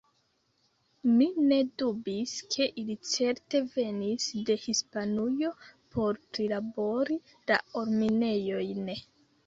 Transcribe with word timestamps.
Mi 1.17 1.27
ne 1.51 1.59
dubis, 1.81 2.33
ke 2.55 2.67
ili 2.85 2.97
certe 3.11 3.63
venis 3.75 4.27
de 4.51 4.59
Hispanujo 4.67 5.55
por 5.95 6.23
prilabori 6.33 7.23
la 7.33 7.65
orminejojn. 7.85 8.95